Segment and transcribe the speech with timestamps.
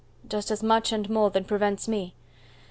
[0.27, 2.15] "Just as much and more than prevents me.